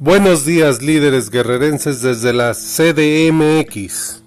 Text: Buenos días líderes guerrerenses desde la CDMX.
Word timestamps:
Buenos 0.00 0.44
días 0.44 0.80
líderes 0.80 1.28
guerrerenses 1.28 2.02
desde 2.02 2.32
la 2.32 2.54
CDMX. 2.54 4.22